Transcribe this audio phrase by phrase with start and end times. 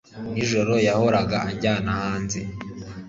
[0.31, 2.39] nijoro yahoraga anjyana hanze